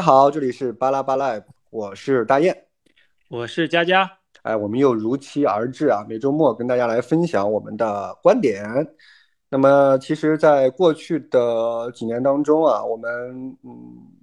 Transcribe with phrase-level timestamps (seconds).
[0.00, 1.38] 大家好，这里是巴拉巴拉，
[1.68, 2.56] 我是大雁，
[3.28, 4.10] 我是佳佳。
[4.40, 8.64] 哎，我们又如期而至啊，每周末跟大家来分享我们的观点。
[9.50, 13.10] 那么，其实，在过去的几年当中啊，我们
[13.62, 13.68] 嗯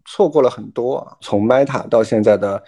[0.03, 2.63] 错过了很多啊，从 Meta 到现在的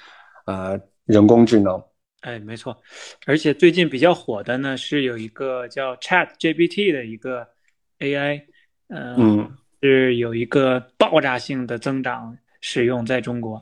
[0.45, 1.84] 呃人工智能。
[2.22, 2.78] 哎，没错，
[3.26, 7.48] 而且最近比较火的呢，是有一个叫 Chat GPT 的一个
[7.98, 8.44] AI，
[8.89, 13.62] 嗯，是有一个爆炸性的增长使用在中国。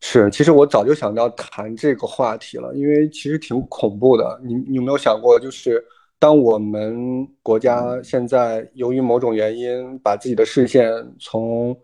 [0.00, 4.40] 是，其实我早就想到谈这个话题了，因为其实挺恐怖的。
[4.44, 5.84] 你你有没有想过，就是
[6.18, 11.76] 当我们国家现在由于某种原因，把自己的视线从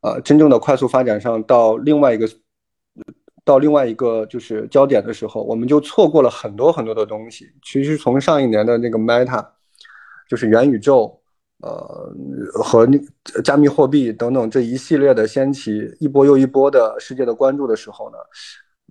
[0.00, 2.28] 呃真正的快速发展上到另外一个。
[3.42, 7.50] 到另外一个就是焦点的时候，我们就错过了很多很多的东西。
[7.64, 9.44] 其实从上一年的那个 Meta，
[10.28, 11.19] 就是元宇宙，
[11.62, 12.12] 呃，
[12.62, 12.88] 和
[13.44, 18.16] 加密货币等等这一系列的掀起一波又一波的世界的关注的时候呢，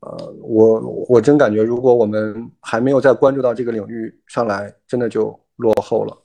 [0.01, 6.17] 呃，我我真感觉如果我们还没有再关注到这个领域上来，真的就落后了。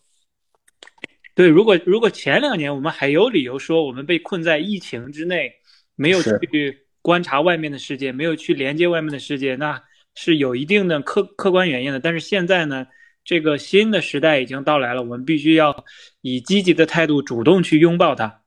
[1.35, 5.53] 对，如果如果前两年我们还有理由说我们被困在疫情之内，
[5.97, 6.81] 没有去。
[7.05, 9.79] 观察外面的世界，没有去连接外面的世界，那
[10.15, 12.01] 是有一定的客客观原因的。
[12.01, 12.87] 但是现在呢，
[13.25, 15.85] 这个新的时代已经到来了，我们必须要
[16.21, 18.41] 以积极的态度主动去拥抱它。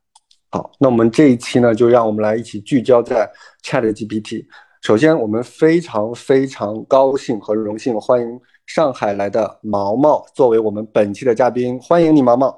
[0.52, 3.30] 好，那我们这一期呢，就让我们来一起聚焦在
[3.64, 4.45] ChatGPT。
[4.81, 12.55] 首先，我们非常非常高兴和荣幸欢迎上海来的毛毛作为我们本期的嘉宾，欢迎你，毛毛。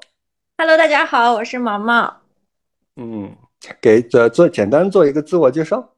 [0.57, 2.21] Hello，大家好，我是毛毛。
[2.97, 3.35] 嗯。
[3.81, 5.93] 给呃做简单做一个自我介绍。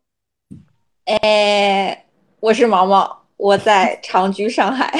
[1.05, 2.05] 哎，
[2.39, 4.92] 我是毛毛，我在长居上海。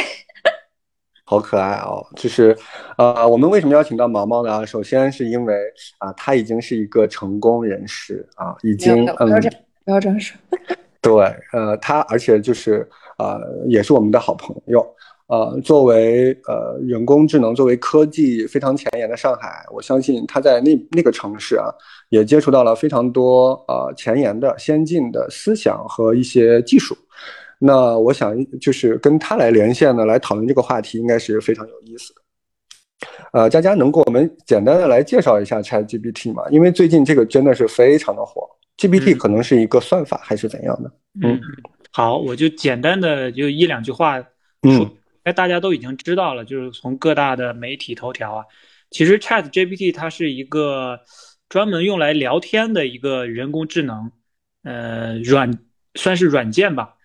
[1.32, 2.06] 好可爱哦！
[2.14, 2.54] 就是，
[2.98, 4.68] 呃，我们为什么邀请到毛毛呢？
[4.68, 5.56] 首先是因为
[5.98, 9.16] 啊，他已经是一个成功人士啊，已经嗯，
[9.86, 10.38] 不要这样说。
[11.00, 11.14] 对，
[11.54, 12.86] 呃，他而且就是
[13.18, 14.86] 呃，也是我们的好朋友。
[15.28, 21.72] 呃，作为呃人工智能，作为科技非常前沿的上海，我相信他在那那个城市啊，
[22.10, 26.94] 也接触到了非常多呃前沿的、先进的思想和一些技术。
[27.64, 32.22] 那我想就是跟他来连线呢，来讨论这个话题，应该是非常有意思的。
[33.34, 36.44] 呃，佳佳能给我们简单的来介绍一下 ChatGPT 吗？
[36.50, 40.92] 因为最近这个真的是非常的火，GPT 可能是一个算法还是怎样的？
[41.24, 41.40] 嗯，
[41.92, 44.20] 好，我就简单的就一两句话
[44.64, 44.92] 说。
[45.24, 48.46] 哎，大家都已经知道了，就是从各大的媒体头条啊，
[48.90, 51.00] 其实 Chat GPT 它是一个
[51.48, 54.12] 专门用来聊天的一个人工智能，
[54.64, 55.60] 呃，软
[55.94, 56.96] 算是软件吧。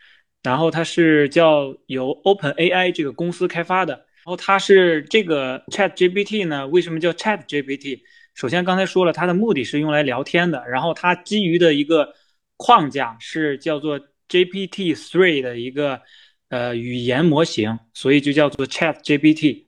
[0.46, 3.94] 然后它是叫由 Open AI 这个公司开发的。
[3.94, 8.00] 然后它是这个 Chat GPT 呢，为什么叫 Chat GPT？
[8.34, 10.64] 首先刚才说了，它的目的是用来聊天的。
[10.68, 12.14] 然后它基于的一个
[12.56, 16.00] 框架是叫做 GPT Three 的一个。
[16.48, 19.64] 呃，语言模型，所以就叫做 Chat GPT。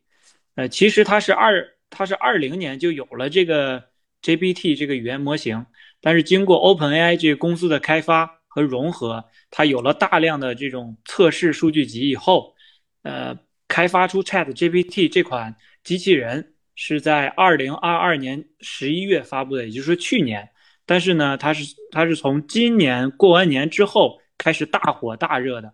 [0.55, 3.83] 呃，其实它是二，它是二零年就有了这个
[4.22, 5.67] GPT 这个语言模型，
[6.00, 12.54] 但是经过 OpenAI 这个公司的开发和融合，它有了大量的这种测试数据集以后，
[13.03, 13.36] 呃，
[13.66, 20.48] 开发出 Chat GPT 这款机器人是在二零二二年十一月发布的，也就是说去年。
[20.87, 25.72] 但是呢，它是它是从今年过完年之后开始大火大热的。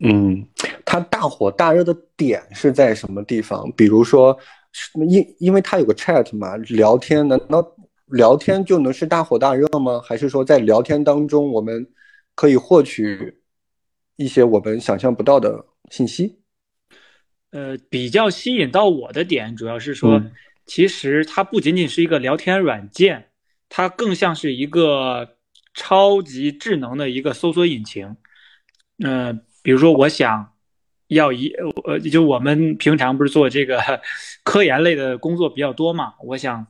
[0.00, 0.48] 嗯，
[0.84, 3.70] 它大火大热的点是在什么地方？
[3.72, 4.36] 比如说，
[5.08, 7.62] 因因为它有个 chat 嘛，聊天，难道
[8.06, 10.00] 聊天就能是大火大热吗？
[10.02, 11.86] 还是说在聊天当中，我们
[12.42, 13.38] 可以获取
[14.16, 16.40] 一些我们想象不到的信息？
[17.52, 20.20] 呃，比较吸引到我的点，主要是说，
[20.66, 23.30] 其实它不仅仅是一个聊天软件，
[23.68, 25.36] 它更像是一个
[25.72, 28.16] 超级智能的一个搜索引擎。
[28.98, 29.44] 嗯。
[29.62, 30.54] 比如说，我想
[31.06, 31.48] 要一
[31.84, 33.80] 呃，就我们平常不是做这个
[34.42, 36.14] 科研类的工作比较多嘛？
[36.24, 36.66] 我想，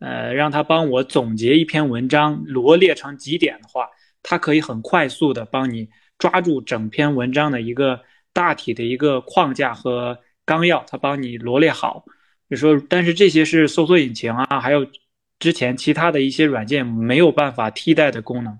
[0.00, 3.88] 呃，让他帮我总结一篇文章，罗列成几点的话，
[4.22, 5.88] 它可以很快速的帮你
[6.18, 8.00] 抓住整篇文章的一个
[8.32, 12.04] 大体的一个框架和纲要，它帮你罗列好。
[12.48, 14.86] 比如说，但是这些是搜索引擎啊，还有
[15.38, 18.58] 之前其他的一些软件没有办法替代的功能。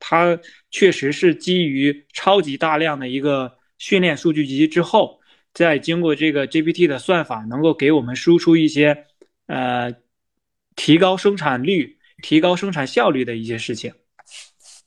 [0.00, 0.38] 它
[0.70, 5.20] 确实是基于超级大量的一个训练数据集之后，
[5.52, 9.06] 再经过这个 GPT 的算法，能够给我们输出一些
[9.46, 9.92] 呃
[10.76, 13.92] 提高生产率、提高生产效率的一些事情。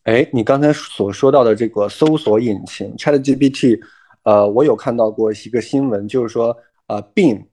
[0.04, 3.80] 哎，你刚才所说到的这个搜索引擎 ChatGPT，
[4.24, 6.58] 呃，我有看到过一个新闻，就是说
[6.88, 7.44] 呃，Bing，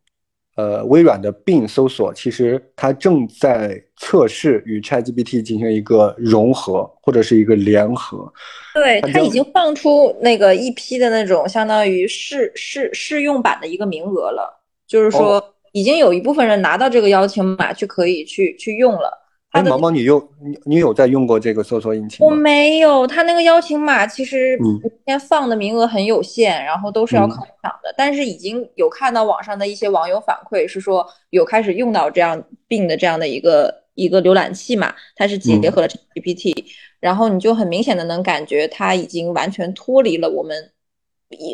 [0.56, 8.32] 呃，微软的 Bing 搜索，其实它正在测试与 ChatGPT 进行一个融合或者是一个联合。
[8.74, 19.27] 对，它已经放出那个一批的那种相当于试试试用版的一个名额了，就是说已经有一部分人拿到这个邀请码去可以去去用了。
[19.50, 22.30] 哎，毛毛，你用你你有在用过这个搜索引擎吗？
[22.30, 27.92] 我没有，它那个邀请码其实今天放的名额很有限，然后都是要考抢的。
[27.96, 36.54] 但是已经有看到网上的一些网友反馈是说有开始用到这样病的这样的一个一个浏览器嘛，它是结合了 GPT，
[37.00, 40.70] 然后你就很明显的能感觉它已经完全脱离了我们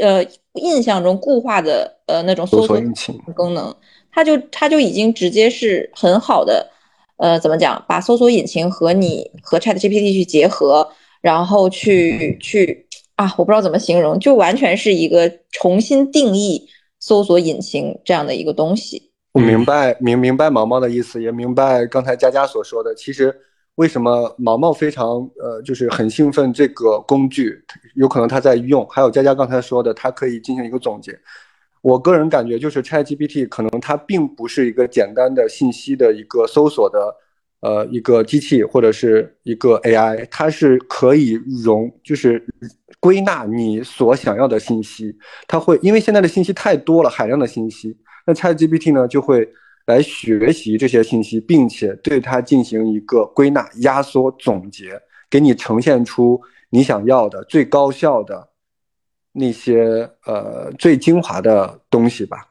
[0.03, 3.73] 呃印象中固化的呃那种搜索引擎功能，
[4.11, 6.73] 它就它就已经直接是很好的。
[7.17, 7.85] 呃，怎么讲？
[7.89, 10.89] 把搜索引擎和你和 Chat GPT 去结合，
[11.21, 16.69] 然后去去啊，我不知道怎么形容，就完全是一个重新定义
[16.99, 19.13] 搜索引擎这样的一个东西。
[19.33, 22.95] 我明白，明明白毛毛的意思，也明白刚才佳佳所说的。
[22.95, 23.35] 其实
[23.77, 27.65] 为什么毛毛非常呃，就是很兴奋这个工具，
[27.95, 28.87] 有可能他在用。
[28.89, 31.17] 还有佳佳刚才说的，它可以进行一个总结。
[31.85, 37.15] 我个人感觉，就是 ChatGPT 可能它并不是一个简单的信息的一个搜索的，
[37.61, 42.43] 呃，一个机器或者是一个 AI，它是可以容，就是
[43.01, 45.15] 归纳你所想要的信息。
[45.47, 47.95] 它会因为现在的信息太多了，海量的信息，
[48.27, 49.47] 那 ChatGPT 呢就会
[49.85, 54.99] 来学习这些信息，并且对它进行一个归纳、压缩、总结，
[55.29, 56.41] 给你呈现出
[56.71, 58.49] 你想要的最高效的。
[59.37, 62.51] 那些呃最精华的东西吧，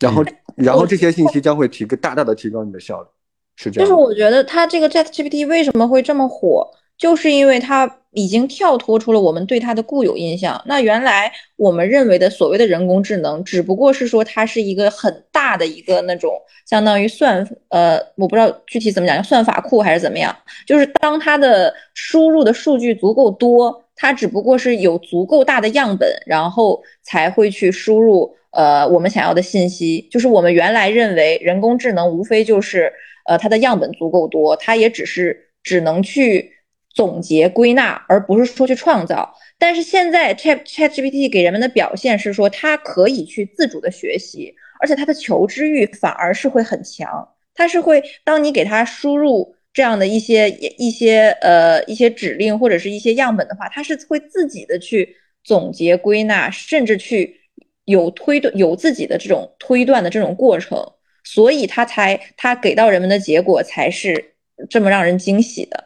[0.00, 0.24] 然后
[0.56, 3.08] 然后这些信息将会提个大大的提高你的效率，
[3.54, 3.88] 是这样。
[3.88, 10.60] 就是我觉得它这个 Chat GPT 为什么会这么火，就是因为它已经跳脱出了我们对它的固有印象。
[10.66, 16.32] 那原来我们认为的所谓的人工智能，只不过是说它是一个很大的一个那种
[16.66, 20.36] 相当于算呃，我不知道具体怎么讲，算法库还是怎么样。
[20.66, 23.81] 就是当它的输入的数据足够多。
[23.94, 30.08] 它只不过是有足够大的样本，然后才会去输入呃我们想要的信息。
[30.10, 32.92] 就是我们原来认为人工智能无非就是
[33.26, 36.52] 呃它的样本足够多，它也只是只能去
[36.94, 39.34] 总结归纳，而不是说去创造。
[39.58, 47.28] 但是现在 Chat Chat GPT 给人们的表现是说它可以去自主的学习，而且它的求知欲反而是会很强。
[47.54, 49.54] 它是会当你给它输入。
[49.72, 57.40] 这样的一些一些呃一些指令或者是一些样本的话，它是会自己的去总结归纳，甚至去
[57.84, 60.78] 有推断有自己的这种推断的这种过程，
[61.24, 64.34] 所以它才它给到人们的结果才是
[64.68, 65.84] 这么让人惊喜的。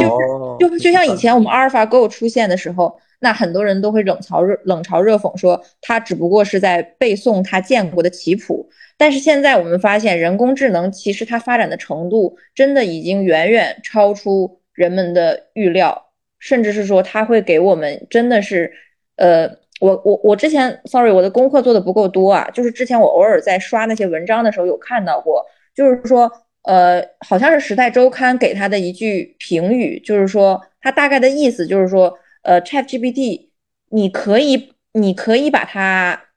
[0.00, 8.68] 就就就像以前我们阿尔法 Go 出现的时候，那很多人都会冷嘲热冷嘲热讽说他只不过是在背诵他见过的棋谱。
[8.98, 18.72] 但是现在我们发现，人工智能其实它发展的程度真的已经远远超出人们的预料，甚至是说它会给我们真的是，
[19.16, 19.46] 呃，
[19.80, 32.10] 我我我之前，sorry，我的功课做的不够多啊，就是之前我偶尔在刷那些文章的时候有看到过，就是说，呃，好像是《时代周刊》给他的一句评语，就是说他大概的意思就是说，
[32.46, 33.48] 呃，ChatGPT，
[33.90, 36.28] 你可以你可以把它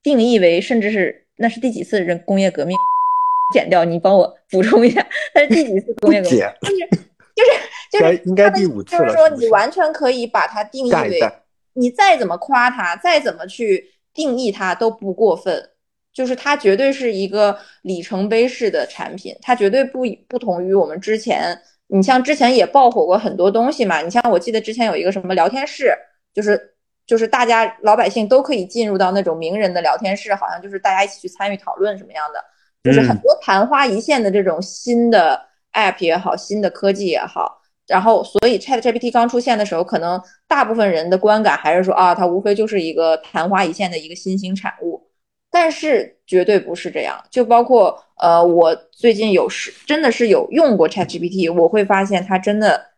[0.00, 1.26] 定义为甚至是。
[1.42, 2.76] 那是第几次人工业革命？
[3.52, 5.04] 剪掉，你帮我补充一下。
[5.34, 6.38] 那是第几次工业革命？
[6.38, 6.78] 就是
[7.34, 7.50] 就是
[7.90, 9.06] 就是应该第五次了。
[9.06, 11.18] 就是说，你完全可以把它定义为，
[11.72, 15.70] 你再怎么夸它，再怎么去定义它都不过分。
[16.12, 21.58] 就是它绝对是一个里程碑式的产品，它绝对不不同于我们之前。
[21.92, 24.00] 你像之前也爆火过很多东西嘛？
[24.00, 25.94] 你像我记得之前有一个什么聊天室，
[26.34, 26.68] 就是。
[27.06, 32.40] 就是大家老百姓都可以进入到那种名人的聊天室，好像就是大家一起去参与讨论什么样的，
[32.84, 35.40] 就是很多昙花一现的这种新的
[35.72, 45.09] app 也好，新的科技也好，然后所以 Chat GPT 刚出现的时候，可能大部分人的观感还是说啊，它无非就是一个昙花一现的一个新兴产物，
[45.50, 47.22] 但是绝对不是这样。
[47.30, 52.88] 就包括呃，我最近有是真的是有用过 Chat GPT，我会发现它真的。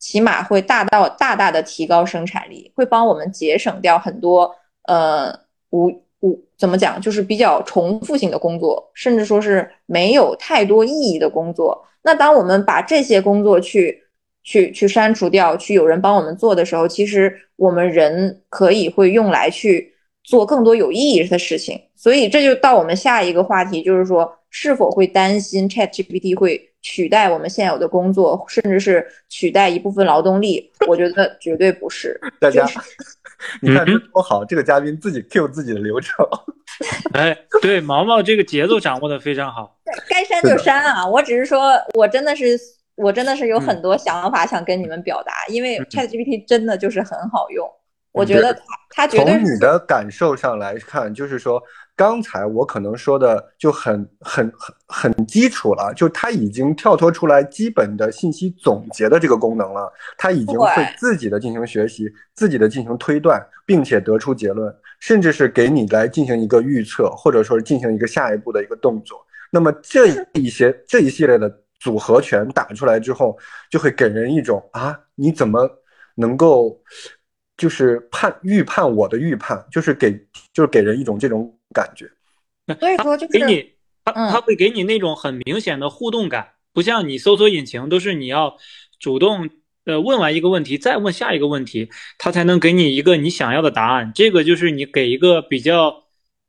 [0.00, 5.36] 起码会大到大大的提高生产力，会帮我们节省掉很多呃
[5.70, 5.88] 无
[6.20, 11.84] 无怎么讲，就是比较重复性的工作，甚至说是没有太多意义的工作。
[12.02, 14.04] 那当我们把这些工作去
[14.44, 21.80] 去去删除掉，去有人帮我们做的时候，其实我们人可以会用来去做更多有意义的事情。
[21.96, 26.64] 所以这就到我们下一个话题，就是说是否会担心 ChatGPT 会。
[26.80, 32.18] 取代我们现有的工作，甚至是取代一部分劳动力，我觉得绝对不是。
[32.40, 32.64] 大家，
[33.60, 36.24] 你看多好，这个嘉宾自己 Q 自己的流程。
[37.14, 39.76] 哎，对，毛毛这个节奏掌握的非常好。
[40.08, 41.04] 该删删就删啊！
[41.04, 42.56] 我只是说我真的是
[42.94, 47.68] 我真的是有很多想法想跟你们表达，因为 ChatGPT 真的就是很好用，
[48.18, 48.60] 我觉得他
[48.90, 51.62] 他绝对从你的感受上来看，就是说。
[51.98, 69.18] 刚才我可能说的就很很很很基础了，就他已经跳脱出来基本的信息总结的这个功能了，他已经会自己的进行学习，自己的进行推断，并且得出结论，甚至是给你来进行一个预测，或者说是进行一个下一步的一个动作。
[69.50, 73.36] 那么这一些这一系列的组合拳打出来之后，
[73.68, 75.68] 就会给人一种啊，你怎么
[76.14, 76.80] 能够
[77.58, 80.10] 就是判预判我的预判，就是给
[80.54, 81.54] 就是给人一种这种。
[81.74, 82.10] 感觉，
[82.80, 83.62] 所以说就是给你，
[84.06, 88.56] 他他会给你那种很明显的互动感，不像你搜索引擎都是你要
[88.98, 89.50] 主动
[89.84, 94.10] 呃问完一个问题再问下一个问题，他才能给你一个你想要的答案。
[94.14, 96.04] 这个就是你给一个比较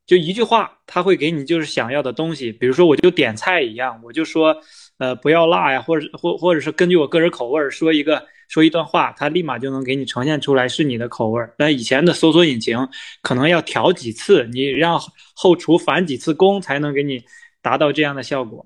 [0.07, 2.53] 就一句话，他会给你就是想要的东西。
[2.53, 4.55] 比如说我就点菜一样，我就说
[4.99, 8.25] 呃不要辣呀，或者或或者是根据我个人口味说一个。
[8.49, 11.53] 说一段话，它立马就能给你呈现出来是你的口味儿。
[11.57, 12.77] 但以前的搜索引擎
[13.21, 14.99] 可能要调几次，你让
[15.35, 17.23] 后厨返几次工才能给你
[17.61, 18.65] 达到这样的效果。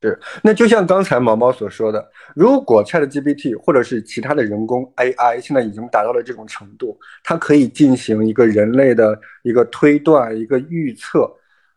[0.00, 11.28] 是，那就像刚才毛毛所说的，如果 ChatGPT 或者是其他的人工 AI 现在已经达到了这种程度，它可以进行一个人类的一个推断、一个预测，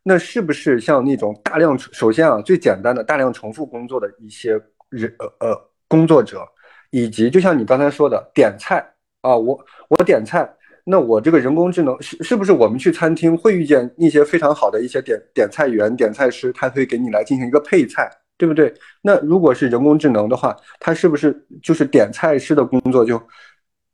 [0.04, 6.46] 那是不是像那种大量首先啊最简单的大量重复工作的一些人呃呃工作者？
[6.90, 8.86] 以及就像你刚才说的点菜
[9.22, 10.48] 啊，我我点菜，
[10.86, 18.74] 那我这个人工智能是是不是我们去餐厅会遇见一些非常好的一些点点菜员、点菜师，他可以给你来进行一个配菜，对不对？
[19.02, 23.22] 那如果是人工智能的话，它是不是就是点菜师的工作就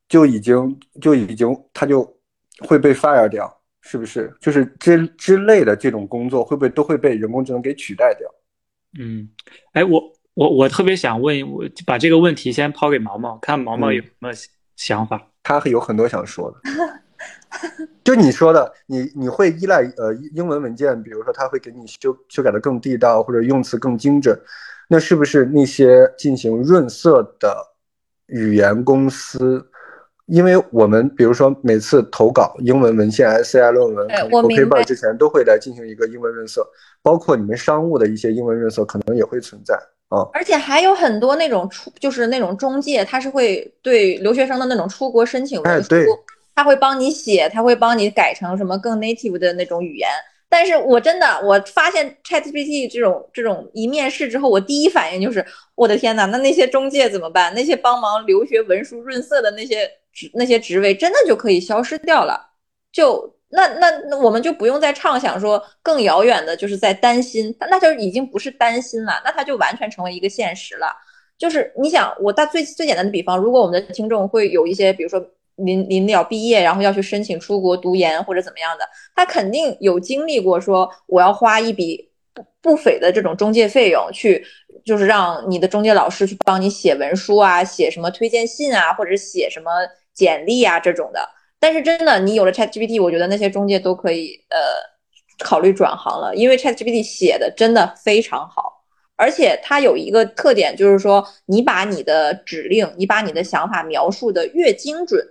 [0.08, 2.04] 就已经就已经他就
[2.60, 4.32] 会被 fire 掉，是不是？
[4.40, 8.30] 就是之之类的这种工作会不会都会被人工智能给取代掉？
[9.00, 9.28] 嗯，
[9.72, 10.02] 哎我。
[10.36, 14.30] 我我特别想问，我把这个问题先抛给毛毛，看毛毛有什么
[14.76, 15.22] 想法。
[15.44, 16.58] 他有很多想说的，
[18.04, 24.36] 就你说的，你你会依赖呃英文文件，比如说他会给你修修改的更地道，或者用词更精准，
[24.88, 27.56] 那是不是那些进行润色的
[28.28, 29.70] 语言公司？
[30.26, 36.66] 因为我们比如说每次投稿英文文献、SCI 论文、OK 本之前都会来进行一个英文润色，
[37.02, 39.78] 包括你们商务的一些英文润色，可能也会存在。
[40.34, 45.90] 而且还有很多那种出，就是那种中介，他是会对留学生的那种出国申请文书，
[46.56, 50.10] 他会帮你写，他会帮你改成什么更 native 的那种语言。
[50.50, 57.54] 但是我真的，我发现 ChatGPT 这种这种一面试之后，我第一反应就是，我的天呐，那那些中介怎么办？
[57.56, 62.52] 那些帮忙留学文书润色的那些职那些职位，真的就可以消失掉了？
[62.92, 63.34] 就。
[63.56, 70.88] 那那那我们就不用再畅想说更遥远的，就是在担心，那就已经不是担心了，那它就完全成为一个现实了。
[71.38, 75.24] 就是你想，我大最最简单的比方，如果我们的听众会有一些，比如说
[75.58, 84.44] 临临了毕业，然后要去申请出国读研或者怎么样的，他肯定有经历过说我要花一笔不不菲的这种中介费用去，
[84.84, 89.70] 就是让你的中介老师去帮你写文书啊，写什么推荐信啊，或者写什么
[90.12, 91.30] 简历啊这种的。
[91.64, 94.58] 但是真的，你有了 ChatGPT，我觉得那些中介都可以呃
[95.46, 98.84] 考虑转行了，因为 ChatGPT 写的真的非常好，
[99.16, 105.26] 而且它有一个特点，就是说你把你的指令，你把你的想法描述的越精准，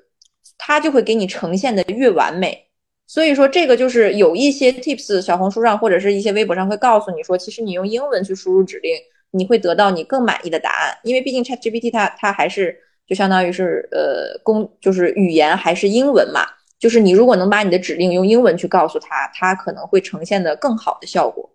[0.56, 2.66] 它就会给你呈现的越完美。
[3.06, 8.96] 所以说这个就是有一些 Tips，小红书上或者是一些微博上会告诉你说，其实你用英文去输入指令，
[9.32, 12.78] 你会得到你更满意的答案，因为毕竟 ChatGPT 它它还是。
[13.12, 16.46] 就相当于是呃，工就是语言还是英文嘛？
[16.78, 21.54] 就是你如果能把你的指令用英文去告诉他，他可能会呈现的更好的效果，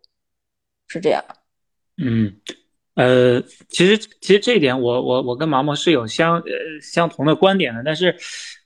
[0.88, 1.24] 是这样。
[1.98, 2.32] 嗯，
[2.94, 8.16] 呃，其实其实这一点我我我跟毛毛是有相呃相同的观点的，但是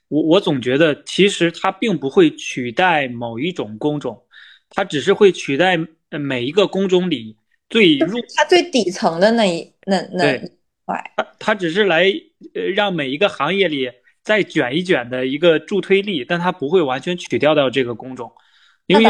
[0.08, 4.22] 我我总觉得其实它并不会取代某一种工种，
[4.68, 5.78] 它只是会取代
[6.10, 7.34] 每一个工种里
[7.70, 10.52] 最入它最底层的那一那那一
[10.92, 12.12] 块，它它只是来。
[12.54, 13.88] 呃，让每一个行业里
[14.24, 18.32] 再卷一卷的一个助推力，但它不会完全取掉掉这个工种，
[18.88, 19.04] 因为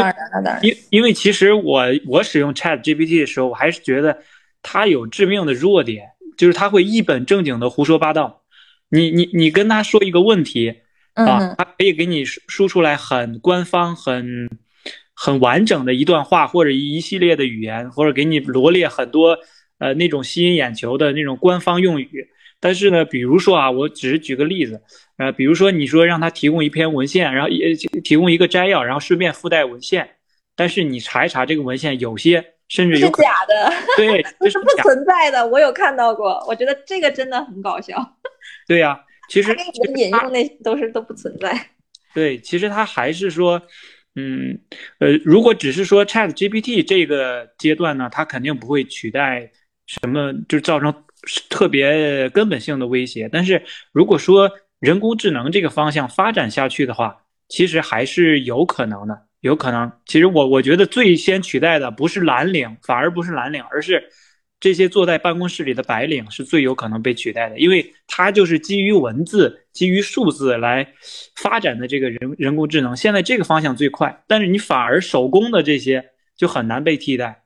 [0.61, 4.19] 因因为其实我我使用 Chat GPT 的时候，我还是觉得
[4.61, 8.43] 它有致命的弱点，就是它会一本正经的胡说八道。
[8.89, 10.81] 你你你跟他说一个问题
[11.15, 14.47] 啊，他可以给你输出来很官方、很
[15.15, 19.39] 很完整的一段话，或者一系列的语言，或者给你罗列很多
[19.83, 22.29] 呃那种吸引眼球的那种官方用语。
[22.59, 24.81] 但是呢，比如说啊，我只是举个例子，
[25.17, 30.09] 呃，比如说你说让他提供一篇文献，然后也提供一个摘要，然后顺便附带文献，
[30.55, 35.45] 但是你查一查这个文献，有些甚至是假的，对， 这是不存在的。
[35.45, 37.97] 我有看到过，我觉得这个真的很搞笑。
[38.65, 38.97] 对呀，
[39.27, 39.53] 其实
[39.97, 41.53] 引用那都是都不存在。
[42.13, 43.61] 对，其实他还是说，
[44.15, 44.57] 嗯，
[44.99, 49.51] 呃，如果只是说 Chat GPT 这个阶段呢，它肯定不会取代
[49.85, 50.93] 什么，就造成
[51.49, 53.29] 特别根本性的威胁。
[53.31, 54.49] 但是如果说
[54.79, 57.17] 人工智能这个方向发展下去的话，
[57.49, 59.91] 其实还是有可能的，有可能。
[60.05, 64.03] 其实我我觉得最先取代的不是蓝领，反而不是蓝领，而是
[64.59, 70.87] 这些坐在办公室里的白领是最有可能被取代的，因为它就是基于文字、基于数字来
[71.35, 72.95] 发展的这个人人工智能。
[72.95, 76.03] 现在这个方向最快，但是你反而手工的这些
[76.37, 77.42] 就很难被替代。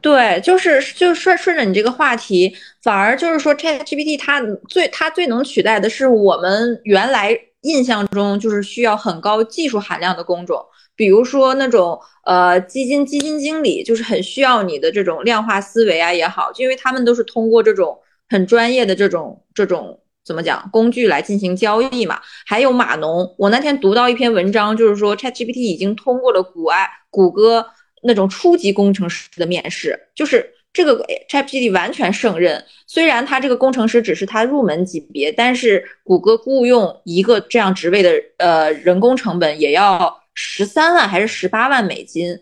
[0.00, 17.98] 对，就是就顺顺着你这个话题，反而就是说，ChatGPT 它最它最能取代的是我们原来印象中就是需要很高技术含量的工种，比如说那种呃基金基金经理，就是很需要你的这种量化思维啊也好，因为他们都是通过这种
[18.28, 22.20] 很专业的这种这种怎么讲工具来进行交易嘛。
[22.46, 27.66] 还有码农，我那天读到一篇文章，就是说 ChatGPT 已经通过了谷爱谷歌。
[28.02, 32.64] 那种初级工程师的面试，就是这个 ChatGPT 完全胜任。
[32.86, 42.38] 虽然他这个工程师只是他入门级别，但是谷歌雇佣一个这样职位的呃人工成本也要十三万还是十八万美金。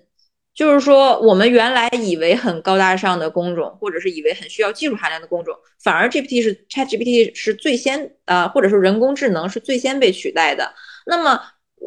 [0.52, 10.72] 就是说，我们原来以为很高大上的工种，或者是以为很需要技术含量的工种，反而 GPT 是 ChatGPT 是最先啊，或者说人工智能是最先被取代的。
[11.06, 11.40] 那么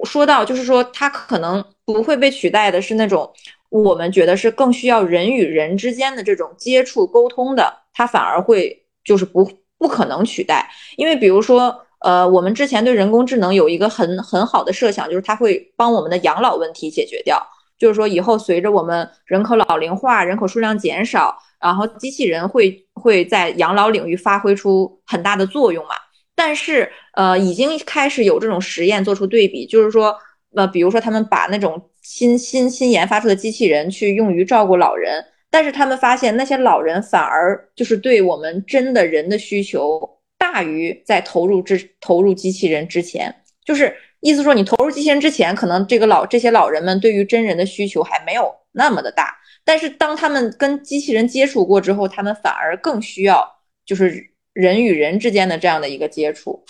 [0.03, 3.31] 说到就是说，它可能不会被取代的是那种。
[3.69, 17.41] 我们觉得是更需要人与人之间的这种接触沟通的，它反而会就是不不可能取代，因为比如说，呃，我们之前对人工智能有一个很很好的设想，就是它会帮我们的养老问题解决掉，
[17.77, 25.91] 就是说以后随着我们人口老龄化，人口数量减少，然后机器人会会在养老领域发挥出很大的作用嘛。
[26.35, 30.15] 但是，呃，已经开始有这种实验做出对比，就是说，
[30.55, 31.89] 呃，比如说他们把那种。
[32.07, 40.01] 新新新研发出的机器人去用于照顾老人，但是他们发现那些老人反而就是对我们真的人的需求
[40.37, 53.45] 大于在投入之投入机器人之前，就是意思说你投入机器人之前，可能这个老这些老人们对于真人的需求还没有那么的大，但是当他们跟机器人接触过之后，他们反而更需要
[53.85, 56.63] 就是人与人之间的这样的一个接触，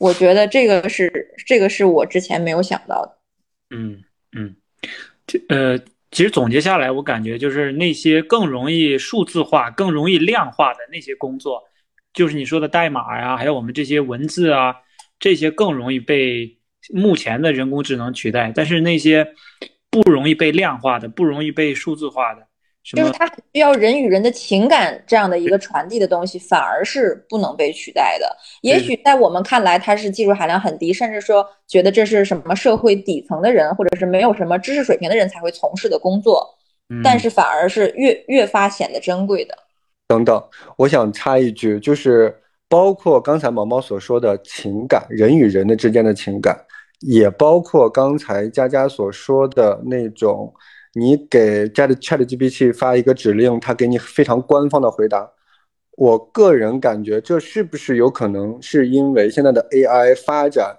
[0.00, 1.12] 我觉得这个是
[1.46, 3.18] 这个是我之前没有想到的，
[3.76, 4.02] 嗯
[4.34, 4.56] 嗯。
[5.26, 5.78] 这呃，
[6.10, 11.62] 其实总结下来，我感觉就是那些更容易数字化、更容易量化的那些工作，
[12.14, 14.74] 就是你说的代码呀，还有我们这些文字啊，
[15.18, 16.58] 这些更容易被
[16.94, 18.50] 目前的人工智能取代。
[18.56, 19.34] 但是那些
[19.90, 22.46] 不容易被量化的、不容易被数字化的。
[22.82, 28.34] 就是它需要人与人的情感这样的一个传递的东西，反而是不能被取代的。
[28.62, 36.42] 也许在我们看来，它是技术含量很低，甚至说觉得这是什么社会底层的人，或者是没有什么知识水平的人才会从事的工作。
[37.04, 39.54] 但是反而是越越发显得珍贵的。
[40.08, 40.42] 等等，
[40.76, 42.34] 我想插一句，就是
[42.66, 46.58] 包括刚才毛毛所说的情感，人与人的之间的情感，
[47.00, 50.52] 也包括刚才佳佳所说的那种。
[50.92, 55.30] 你给 Chat Chat GPT 发一个指令，它给你非常官方的回答。
[55.96, 60.74] 我个人感觉，这是不是有可能是因为现在的 AI 发展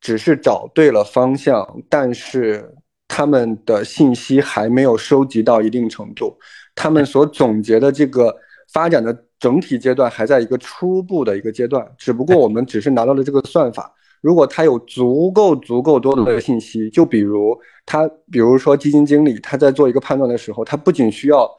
[0.00, 2.74] 只是找对了方向，但是
[3.08, 6.38] 他们的信息还没有收集到一定程度，
[6.74, 8.34] 他们所总结的这个
[8.72, 13.92] 发展的整体阶段还在一个初步的一个阶段，只不过我们只是拿到了这个算法。
[14.22, 21.50] 如果他有足够足够多的信息，就比如他，比如说基金经理，他在做一个判断的时候，他不仅需要，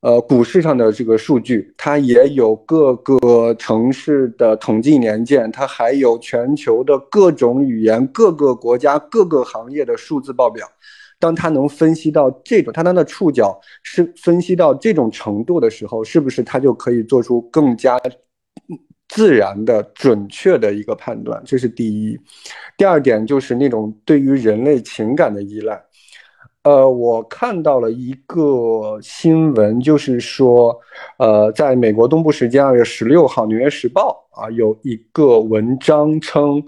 [0.00, 10.66] 呃，股市上的这个数据，他也有各个城市的统计年鉴，他还有全球的各种语言、各个国家、各个行业的数字报表。
[11.18, 17.98] 当他能分析到这种，他他的触角是分析到这种程度的时候，是不是他就可以做出更加？
[19.08, 22.18] 自然的、准确的一个判断，这是第一。
[22.76, 25.80] 第二点就是那种对于人类情感的依赖。
[26.64, 30.76] 呃，我看到了一个新闻，就是说，
[31.18, 36.60] 呃，在美国东部时间二月十六号，《纽约时报》啊有一个文章称，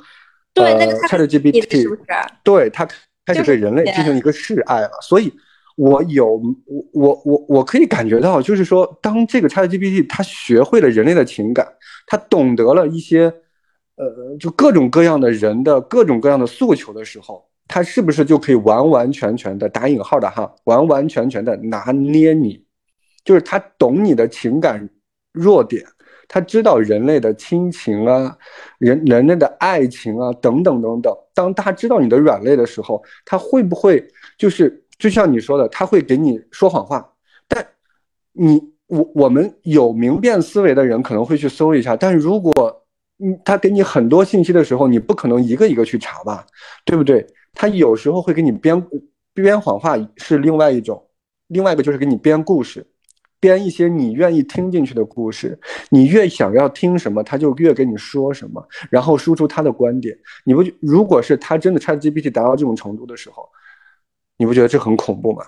[0.54, 2.02] 对那个 ChatGPT 是不是？
[2.44, 2.86] 对它
[3.26, 5.32] 开始对人类进行一个示爱了，所以。
[5.78, 6.26] 我有
[6.66, 11.64] 我我我我可以感觉到，就是说，当这个 ChatGPT 它学会了人类的情感，
[12.04, 13.32] 它懂得了一些，
[13.94, 22.64] 呃，就各种各样的人的各种各样的诉求的时候，它是不是就可以完完全全的打引号的哈，完完全全的拿捏你？
[23.24, 24.88] 就是他懂你的情感
[25.32, 25.84] 弱点，
[26.26, 28.36] 他知道人类的亲情啊，
[28.78, 31.14] 人人类的爱情啊，等等等等。
[31.34, 34.04] 当他知道你的软肋的时候，他会不会
[34.36, 37.08] 就是就像你说的，他会给你说谎话？
[37.46, 37.66] 但
[38.32, 42.52] 你我我们有明辨思维的人可能会去搜一下，但是如果
[43.18, 46.44] 嗯他给你很多信息的时候，你不可能一个一个去查吧，
[46.84, 47.26] 对不对？
[47.54, 48.86] 他有时候会给你编
[49.34, 51.02] 编谎话，是另外一种，
[51.48, 52.86] 另外一个就是给你编故事。
[53.40, 55.56] 编一些你愿意听进去的故事，
[55.90, 60.18] 你越想要听什么，他就越跟你说什么，然后输出他的观点。
[60.44, 63.48] 你不，如果是他真的 ChatGPT 达到这种程度的时候，
[64.38, 65.44] 你不觉得这很恐怖吗？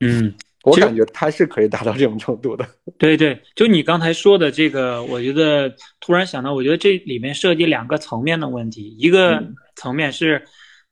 [0.00, 2.66] 嗯， 我感觉他是可以达到这种程度的。
[2.98, 9.42] 对对，就你刚才说的这个，我觉得突然想到，我觉得这里面涉及两个层面的问题，一个
[9.76, 10.44] 层面是，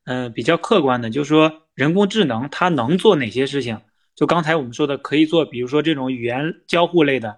[0.04, 3.78] 呃，比较客观的，就是说人工智能它能做哪些事情。
[4.14, 7.34] 就刚才我们说的，可以做，比如说这种语言交互类的，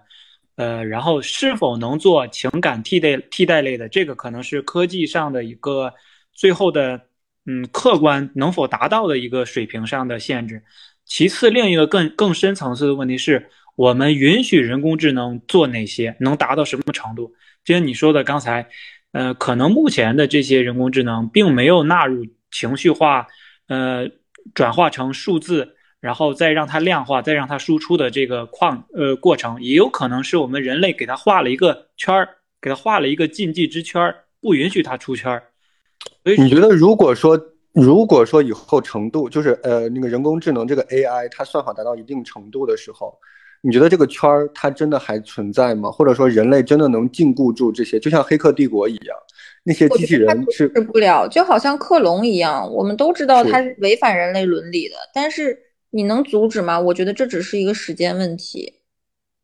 [0.55, 5.93] 呃，然后是否能做情感替代替代类的，这个可能是科技上的一个
[6.33, 6.99] 最后的，
[7.45, 10.63] 嗯，客观能否达到的一个水平上的限制。
[11.05, 17.33] 其次，另一个更更深层次的问题是我们允许人工智能做哪些，能达到什么程度？
[17.63, 18.67] 就像你说的刚才，
[19.11, 23.27] 呃，可能目前的这些人工智能并没有纳入情绪化，
[23.67, 24.09] 呃，
[24.53, 25.71] 转化成数字。
[26.01, 32.29] 然后再让它量化，再让它输出的这个框呃过程，也有可能是我们人类给它画了一个圈儿，
[32.61, 35.41] 给它画了一个禁忌之圈儿，不允许它出圈儿。
[36.23, 37.39] 所以你觉得，如果说
[37.73, 43.17] 如果说以后程度就是呃那个人工智能这个 AI 它算法达到一定程度的时候，
[43.61, 45.91] 你觉得这个圈儿它真的还存在吗？
[45.91, 47.99] 或者说人类真的能禁锢住这些？
[47.99, 49.17] 就像《黑客帝国》一样，
[49.63, 55.59] 那些机器人是不了，就好像克隆一样，我们都知道它是违反人类伦理的，但是。
[55.91, 56.77] 你能阻止吗？
[56.77, 58.81] 我觉得这只是一个时间问题。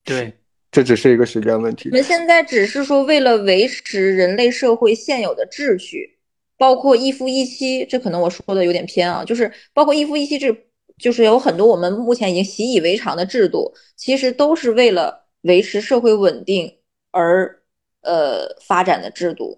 [0.04, 0.34] 对，
[0.69, 1.88] 这只是一个时间问题。
[1.88, 6.17] 我们现在只是说为了维持人类社会现有的秩序，
[6.62, 10.56] 包括一夫一妻，这可能我说的有点偏啊，就是包括一夫一妻制，
[11.00, 16.71] 就是有很多我们目前已经习以为常的制度，其实都是为了维持社会稳定
[17.10, 17.63] 而
[18.04, 19.58] 呃发展的制度。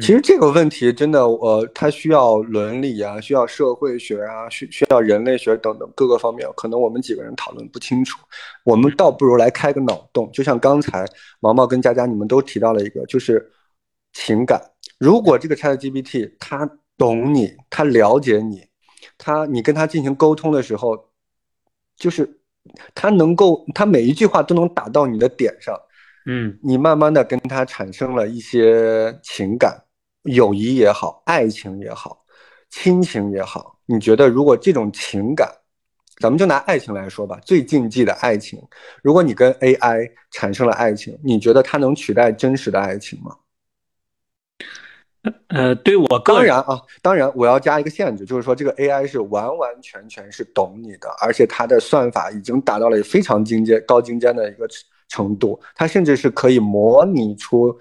[0.00, 8.18] 其实这个问题真的，呃，它需要伦理啊，需要社会学啊，需需要人类学等等各个方面，可能我们几个人讨论不清楚。
[8.64, 11.04] 我们倒不如来开个脑洞，就像刚才
[11.40, 13.52] 毛毛跟佳佳你们都提到了一个，就是
[14.14, 14.58] 情感。
[14.98, 18.66] 如果这个 ChatGPT 它懂你，它了解你，
[19.18, 21.10] 它你跟它进行沟通的时候，
[21.96, 22.40] 就是
[22.94, 25.78] 它能够，它每一句话都能打到你的点上。
[26.28, 29.80] 嗯，你慢慢的跟它产生了一些情感，
[30.24, 32.24] 友谊也好，爱情也好，
[32.70, 35.48] 亲情也好，你觉得如果这种情感，
[36.20, 38.60] 咱们就拿爱情来说吧，最禁忌的爱情，
[39.02, 43.36] 如果你跟 AI 产生了爱情，你觉得它能取代真实的爱情吗？
[45.48, 54.66] 呃，对我当然啊，当然我要加一个限制，就是说这个 AI 是完完全全是懂你的，而且它的算法已经达到了非常精尖、高精尖的一个。
[55.08, 57.72] 程度，它甚至是可以模拟出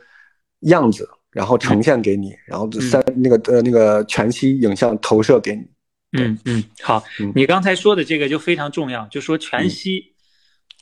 [0.60, 5.64] 样子，然后呈现给你，然后三那个呃那个全息影像投射给你。
[6.20, 7.04] 嗯嗯，好，
[7.34, 10.14] 你刚才说的这个就非常重要，就说全息。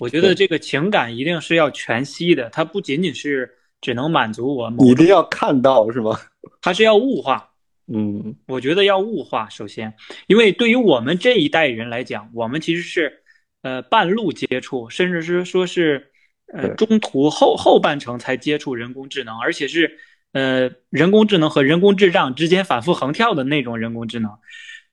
[0.01, 3.49] 我觉得这个情感一定是要全息的，它不仅仅是
[3.83, 6.17] 只能满足我，一定要看到是吗？
[6.59, 7.51] 它是要物化。
[7.85, 9.93] 嗯，我觉得要物化，首先，
[10.25, 13.21] 因为对于我们这一代人来讲，我们其实是
[13.61, 16.09] 呃半路接触，甚至是说是。
[16.53, 19.97] 呃，中途后后半程才接触人工智能，而且是
[20.33, 24.29] 呃人工智能和人工智障之间反复横跳的那种人工智能，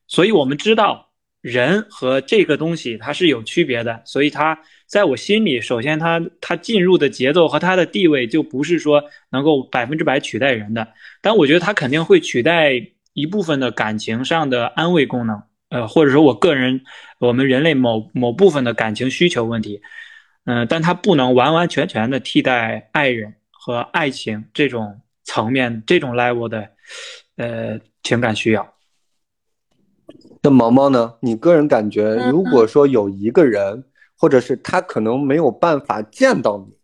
[0.07, 1.10] 所以我们知道
[1.41, 10.87] 人和这个东西它是有区别的，所以它在我心里，首先它它进入的节奏和它的地位就不是说能够百分之百取代人的，
[11.23, 12.73] 但我觉得它肯定会取代
[13.13, 16.83] 一部分的感情上的安慰功能，呃，或者说我个人
[17.19, 19.81] 我们人类某某部分的感情需求问题。
[20.45, 26.69] 嗯，但它不能完完全全的替代爱人和爱情这种层面、这种 level 的
[27.37, 28.75] 呃情感需要。
[30.43, 31.15] 那毛毛呢？
[31.21, 33.85] 你个人感觉，如果说有一个人，
[34.19, 36.75] 或者是他可能没有办法见到你，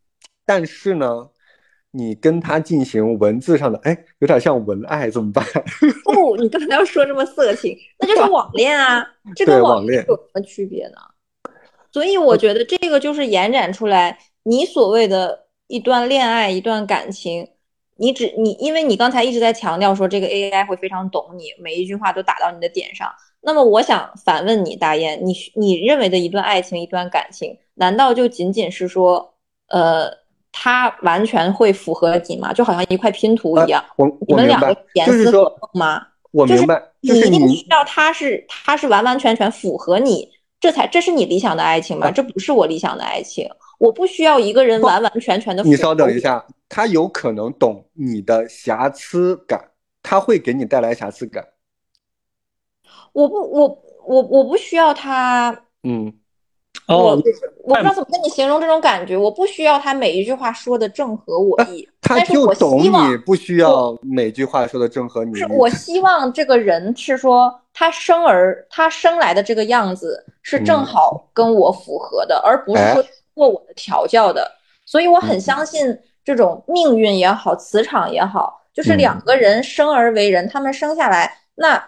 [0.45, 1.29] 但是呢，
[1.91, 5.45] 你跟他进行文字上的，哎，有点像文爱，怎么办？
[6.05, 9.03] 不，你刚才要说这么色情，那就是网恋啊。
[9.35, 10.97] 这跟网恋有什么区别呢？
[11.93, 17.49] 所以我觉得这个就是延展出来，你所谓的一段恋爱、一段感情，
[17.99, 23.11] 你只你，因为你刚才一直在强调说这个 AI 会非常懂你，每一句话都打到你的点上。
[23.41, 29.35] 那么我想反问你，大雁，你你认为的一段爱情、一段感情，难道就仅仅是说，
[29.69, 30.11] 呃，
[30.53, 32.53] 它完全会符合你吗？
[32.53, 36.03] 就好像一块拼图一样，我你们两个严丝合缝吗？
[36.33, 40.29] 我明白，你一定需要它是它是完完全全符合你，
[40.61, 42.11] 这才这是你理想的爱情吗？
[42.11, 43.49] 这不是我理想的爱情。
[43.79, 45.63] 我不需要一个人完完全全的。
[45.63, 49.71] 你稍等一下，他有可能懂你的瑕疵感，
[50.03, 51.47] 他会给你带来瑕疵感。
[53.13, 55.65] 我不，我我我不需要他。
[55.83, 56.13] 嗯，
[56.89, 57.17] 哦，
[57.63, 59.17] 我不知道怎么跟你形容这种感觉。
[59.17, 65.35] 我不需要他每一句话说的正合我意，他就懂你不需要每句话说的正合你。
[65.37, 73.11] 是我希望这个人是说他生而他生来的这个样子是正好跟我符合的，而不是说通。
[73.35, 74.51] 过我的调教的，
[74.85, 75.87] 所以我很相信
[76.27, 81.81] 这种命运也好，磁场也好，就是两个人生而为人，他们生下来，那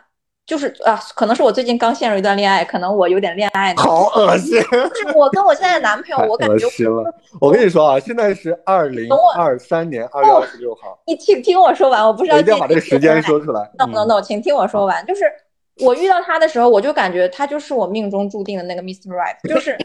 [0.46, 3.74] 就是啊，可能是我最近刚陷入一段恋爱，可能我有点恋爱。
[3.74, 4.62] 好恶心！
[4.70, 6.88] 就是我跟我现在的男朋友，我感觉。
[6.88, 7.12] 了！
[7.40, 10.96] 我跟你说啊，现在是二零二三年二月二十六号。
[11.08, 13.68] 你听听我说完，我不是要一定要把这个时间说出来。
[13.76, 15.04] No no no，请听我说完。
[15.04, 15.24] 就是
[15.84, 19.08] 我遇到他的时候，我就感觉他就是我命中注定的那个 Mr.
[19.08, 19.76] Right，就是。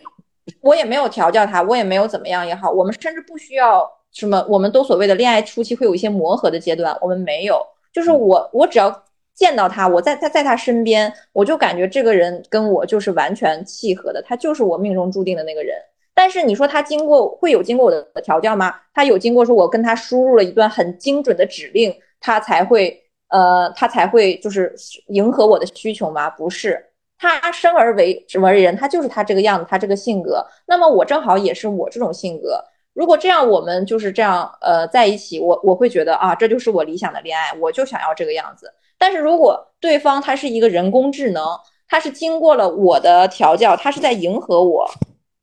[0.59, 15.75] 我也没有调教他，我也没有怎么样也好，我们甚至不需要什么，我们都所谓的恋爱初期会有一些磨合的阶段，我们没有，就是我我只要见到他，我在他在他身边，我就感觉这个人跟我就是完全契合的，他就是我命中注定的那个人。
[16.13, 18.75] 但是你说他经过会有经过我的调教吗？
[18.93, 24.75] 他有经过说我跟他输入了一段很精准的指令，他才会呃他才会就是
[25.07, 26.29] 迎合我的需求吗？
[26.29, 26.85] 不是。
[27.17, 30.45] 他生而为什么人，他就是他这个样子，他这个性格。
[30.67, 32.63] 那么我正好也是我这种性格。
[32.93, 38.71] 如果这样，我们就是这样，呃，在一起，我我会觉得啊，这就是我理想的恋爱，我就想要这个样子。
[38.97, 41.45] 但是如果对方他是一个人工智能，
[41.87, 44.89] 他是经过了我的调教，他是在迎合我，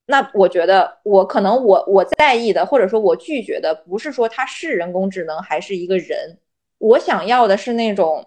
[0.05, 6.37] 那我觉得我可能我我在意的，或者说我拒绝的，不是说他是人工智能还是一个人，
[6.77, 8.25] 我想要的是那种，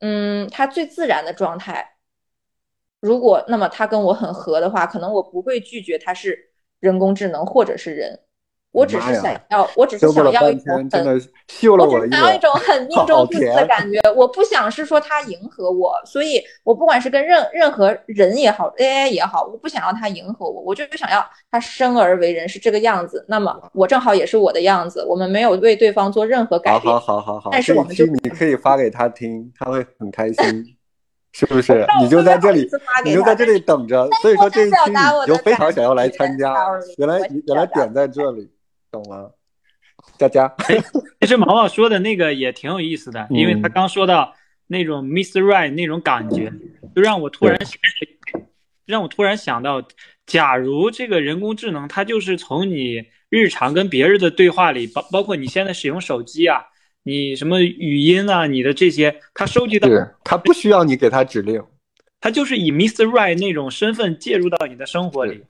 [0.00, 1.96] 嗯，他最自然的状态。
[3.00, 8.20] 如果那么他跟我很合的话，可能我不会拒绝他是人工智能或者是人，
[8.72, 11.06] 我只是想要，我只是想要一种很，
[11.78, 14.00] 我只想要一种很命中注定的感觉。
[14.16, 23.24] 我不想是说他迎合我，所以我不管是跟任任何人也好，AI 也好，我不想要他迎合我，我就想要他生而为人是这个样子。
[23.28, 26.92] 那么我正好也是我的样子，我们没有为对方做任何改变。
[26.92, 30.64] 好好好好好，但是我们就你可以发给他听，他会很开心。
[31.34, 31.86] 是不是？
[32.02, 32.68] 你就在这里，
[33.06, 34.06] 你就在这里等着。
[34.20, 36.54] 所以说这一期你就非常想要来参加。
[36.98, 38.50] 原来原来点在这里，
[38.92, 39.34] 懂了。
[40.18, 40.54] 佳佳，
[41.20, 44.34] 其实毛毛说的那个也挺有意思的，因为他刚说到
[44.66, 46.52] 那种 Miss Right 那种感觉，
[46.94, 47.58] 就让我突然
[48.84, 49.82] 让我突然想到，
[50.26, 56.66] 假如这个人工智能它就是从你日常跟别人的对话里，包包括你现在使用手机啊。
[57.04, 58.46] 你什么语音啊？
[58.46, 59.88] 你的这些，它收集到，
[60.22, 61.60] 它不需要你给它指令，
[62.20, 65.42] 它就是以 Miss Right 那种身份介入到你的生活里，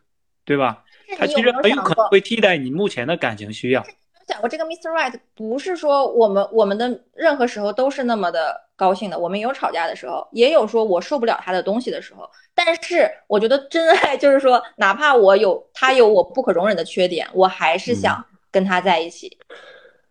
[0.44, 0.82] 对吧？
[1.18, 3.82] 他其实很有可能会替代你目前的感情需要。
[3.82, 3.88] 有
[4.28, 4.88] 想过这个 Mr.
[4.90, 12.28] Right 不是说我们我们的任何时候都是那么的高兴的，我们有吵架的时候，也有说我受不了他的东西的时候。
[12.54, 19.36] 但是我觉得真爱就是说，哪怕我有他有我不可容忍的缺点，我还是想跟他在一起。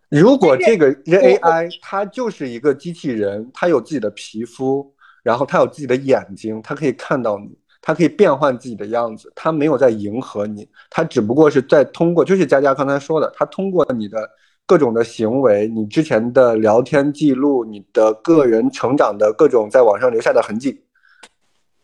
[0.09, 14.29] 如果这个 AI 它就是一个机器人，它有自己的皮肤，然后它有自己的眼睛，它可以看到你，他可以变换自己的样子，他没有在迎合你，他只不过是在通过，就是佳佳刚才说的，他通过你的
[14.67, 20.83] 各种的行为，你之前的聊天记录，你的个人成长的各种在网上留下的痕迹，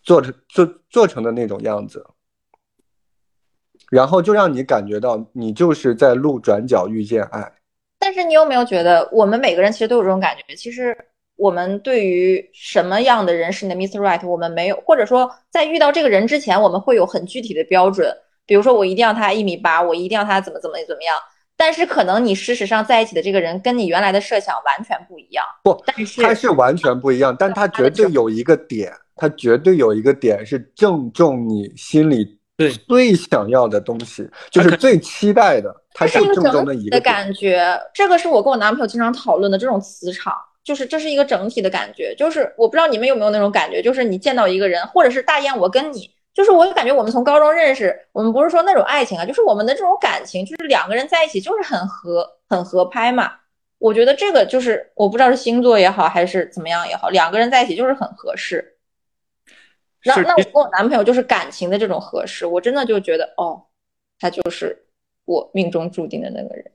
[0.04, 2.06] 做成做做成的那种样子，
[3.90, 7.52] 然后就让你感觉到你就是在路转角遇见爱。
[8.00, 10.56] 但是你有没有觉得，我们每个人其实都有这种感觉？
[10.56, 10.96] 其实
[11.38, 14.02] 我们对于什么样的人是你的 Mr.
[14.02, 18.12] Right，我们没有，或者说在遇到这个人之前，我们会有很具体的标准。
[18.46, 21.16] 比如说，我一定要他一米八，我一定要他怎么怎么怎么样。
[21.56, 25.44] 但是可能你事实上在一起的这个人跟你原来的设想完全不一样。
[25.64, 32.40] 不，但是他是完全不一样，但他绝对有一个点，他绝对有一个点是正中你心里
[32.88, 35.76] 最想要的东西，就是最期待的。
[35.94, 40.34] 它是一个整体的感觉，这个是我跟我男朋友经常讨论的这种磁场，
[40.68, 53.32] 就是这是一个整体的感觉，就是我不知道你们有没有那种感觉，就是你见到一个人，或者是大雁，我跟你，就是我感觉我们从高中认识，我们不是说那种爱情啊，就是我们的这种感情，就是两个人在一起就是很合很合拍嘛，
[53.78, 58.76] 我觉得这个就是我不知道是星座也好还是怎么样也好，两个人在一起就是很合适。
[60.04, 63.64] 那那我跟我男朋友就是感情的这种合适，我真的就觉得哦，
[64.20, 64.86] 他就是
[65.24, 66.70] 我命中注定的那个人。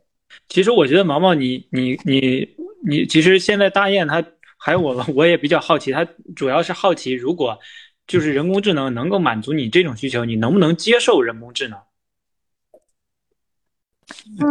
[0.48, 2.48] 其实我觉得毛毛，你你你
[2.86, 4.24] 你，其实现在大雁他
[4.58, 7.58] 还有我，我也比较好奇，他主要是好奇，如果
[8.06, 11.78] 就是人工智能能够满足你这种需求，你能不能接受人工智能？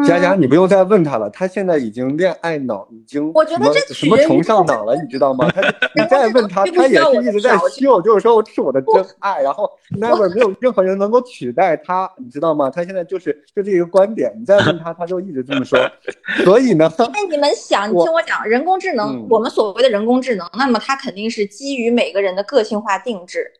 [0.07, 5.49] 佳佳，你不用再问他了，他现在已经恋爱脑，已经我觉得这什么崇尚脑了，你知道吗？
[5.53, 5.61] 他
[5.95, 12.69] 你再问他，他也是一直在秀，就是说是我的真爱，然后 never 没有任何人能够取代他，你知道吗？
[12.69, 15.79] 他现在就是就这一个观点，你再问他，他就一直这么说。
[16.43, 23.51] 所以呢，因为你们想，你听我讲，人工智能，我们所谓的人工智能，那么它肯定是基于每个人的个性化定制。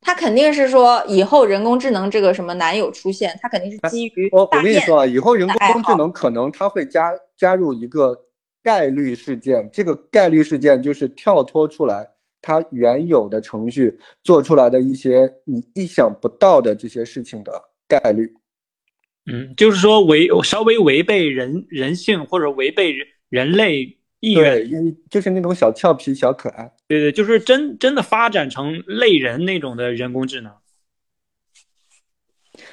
[0.00, 8.16] 他肯定是说，以后人工智能这个什么男友出现，他肯定是基于我我跟你说啊，以后人工智能可能它会加加入一个
[8.62, 12.08] 概率事件，这个概率事件就是跳脱出来
[12.40, 17.52] 它原有的程序做出来的一些你意想不到的这些事情的
[17.88, 18.32] 概率。
[19.30, 23.96] 嗯，就是说违稍微违背人人性或者违背人人类。
[24.20, 26.72] 意愿，就是那种小俏皮、小可爱。
[26.88, 30.52] 对对，就是真真的发展成类人那种的人工智能。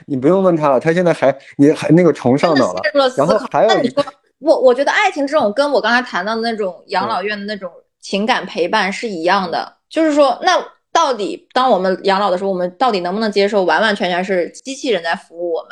[0.05, 2.81] 你不用问他了，他现在还你还那个崇尚脑了。
[3.17, 4.03] 然后还有，那你说，
[4.39, 9.77] 我我觉得爱情这种跟我刚才谈到的那种养老院的那种情感陪伴是一样的。
[9.89, 15.71] 就是说，那到底当我们养老的时候，我们到底能不能接受完完全全是机器人在服务我们？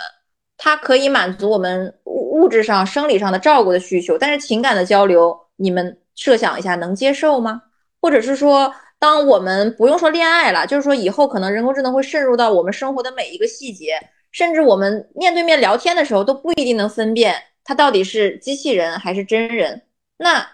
[0.58, 5.38] 它可以满足我们物物质上、生理上的照顾的需求，但是情感的交流。
[5.56, 7.62] 你们设想一下，能接受吗？
[8.02, 14.00] 或者是说，当我们不用说恋爱了，就是说以后可能人工智能会渗入到我们生活的每一个细节，
[14.32, 19.84] 甚至我们面对面聊天的时候都不一定能分辨它到底是机器人还是真人。
[20.18, 20.46] 那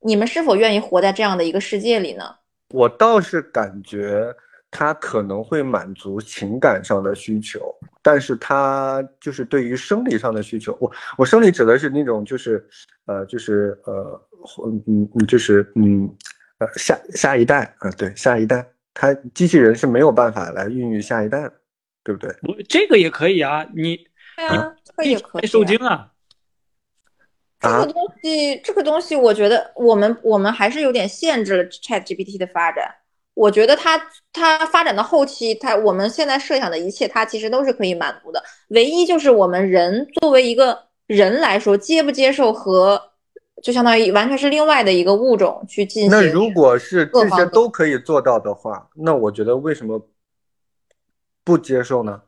[0.00, 2.24] 你们是否愿意活在这样的一个世界里呢？
[2.70, 4.34] 我倒是感觉。
[4.76, 10.76] 它可能会满足情感上的需求，但是它就是对于生理上的需求。
[10.80, 12.68] 我我生理指的是那种就是，
[13.06, 14.20] 呃，就是呃，
[14.66, 16.12] 嗯嗯，就是嗯，
[16.64, 21.52] 呃，下下一代啊，对，下一代，它机器人是没有办法来孕育下一代的，
[22.02, 22.34] 对不对？
[22.42, 23.96] 我这个也可以啊，你
[24.36, 26.10] 对啊，这个也可以受精啊。
[27.60, 32.94] 这个东西，这个东西，我觉得我们我们还是有点限制了 Chat GPT 的发展。
[33.32, 34.00] 我觉得它
[34.32, 38.42] 它发展到后期，它我们现在设想的一切，它其实都是可以满足的。
[38.68, 43.00] 唯一就是我们人作为一个人来说，接不接受和
[43.64, 46.10] 就相当于完全是另外的一个物种去进行。
[46.12, 50.06] 那如果是这些都可以做到的话，那我觉得为什么
[51.42, 52.20] 不接受呢？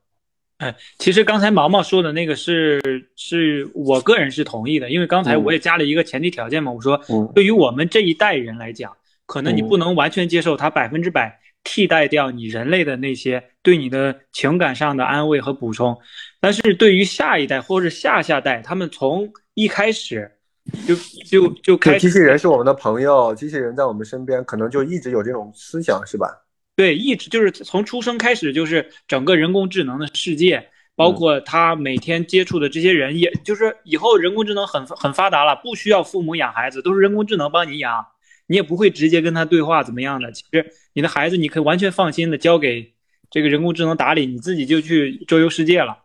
[0.56, 2.80] 哎，其实刚才毛毛说的那个是
[3.14, 6.98] 是我个人是同意的，因为刚才我也加了一个前提条件嘛，我说
[7.34, 8.96] 对于我们这一代人来讲。
[9.28, 15.98] 可能你不能完全接受它百分之百替代掉你人类的那些对你的情感上的安慰和补充，
[16.40, 20.35] 但是对于下一代或者下下代，他们从一开始
[20.86, 26.28] 就就就开机器人是我们的朋友，机器人在我们身边，可能就一直有这种思想，是吧？
[26.74, 38.04] 对，一直就是从出生开始就是整个人工智能的世界，包括他每天接触的这些人，也就是以后人工智能很很发达了，不需要父母养孩子，都是人工智能帮你养。
[38.48, 40.30] 你也不会直接跟他对话怎么样的？
[40.30, 42.92] 其实你的孩子你可以完全放心的交给
[43.28, 45.98] 这个人工智能打理，你自己就去周游世界了。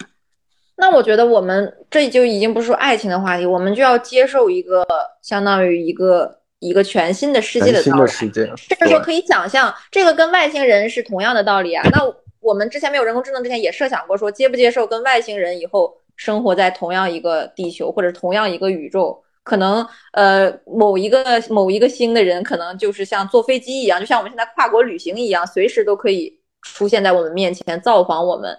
[0.81, 4.83] 那我觉得我们这就已经不是说爱情的话题，我们就要接受一个
[5.21, 11.87] 相当于一个一个全新的世界的到来，甚至说可以想象这个跟外星人是同样的道理啊。
[11.91, 12.01] 那
[12.39, 19.23] 我们之前没有人工智能之前也设想过说接不接受跟外星人以后生活在同样一个地球或者同样一个宇宙。
[19.43, 28.57] 可能呃某一个某一个星的人，可能就是像坐飞机一样，就像我们现在跨国旅行一样，随时都可以出现在我们面前造访我们。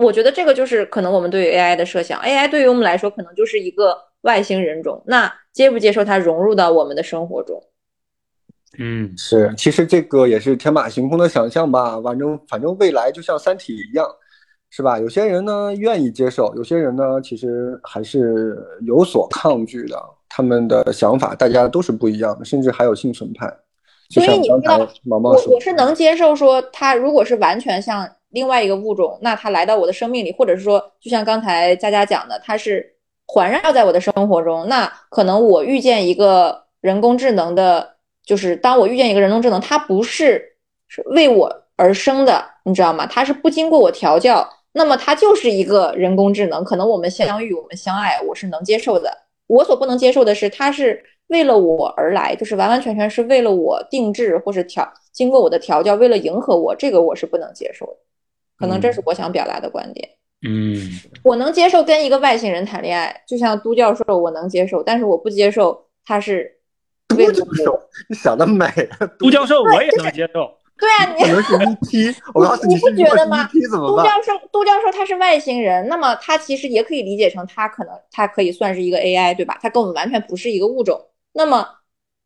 [0.00, 5.02] 我觉得这个就是可能我们对于 AI 的设想，AI 对于我们来说可能就是一个外星人种。
[5.06, 7.62] 那接不接受它融入到我们的生活中？
[8.78, 12.00] 嗯，是，其实这个也是天马行空的想象吧。
[12.00, 14.06] 反正反正未来就像《三体》一样。
[14.72, 15.00] 是吧？
[15.00, 20.00] 有些人呢愿意接受，有些人呢其实还是有所抗拒的。
[20.28, 23.52] 他们的想法大家都是不一样的，甚至还有幸存派。
[24.10, 24.78] 所以你知道，
[25.08, 32.94] 我我是能接受说他如果是完全像另外一个物种，那它来到我的生命里，或者是说就像刚才佳佳讲的，它是
[33.26, 40.56] 环绕在我的生活中，那可能我遇见一个人工智能的，就是当我遇见一个人工智能，它不是
[40.88, 43.06] 是为我而生的，你知道吗？
[43.06, 44.48] 它是不经过我调教。
[44.72, 49.10] 那么它就是一个人工智能，可能我们相遇，我们相爱，我是能接受的。
[49.48, 57.96] 我所不能接受的是，他是为了我而来，就是完完全全是为了我定制或是调，经过我的调教，为了迎合我，这个我是不能接受的。
[58.60, 60.08] 可能这是我想表达的观点。
[60.46, 60.76] 嗯，
[61.24, 66.58] 我能接受跟一个外星人谈恋爱，就像都教授，我能接受，但是我不接受他是。
[67.10, 68.64] 都教授，你想的美。
[69.18, 70.48] 都教授我也能接受。
[70.78, 73.50] 对啊，你可能是 ET， 我告诉你，你不觉得吗？
[73.72, 79.58] 都教授，都教授他是外星人，那么他其实也可以理解成他可能他可以算是一个 AI，对吧？
[79.60, 80.98] 他跟我们完全不是一个物种。
[81.32, 81.66] 那么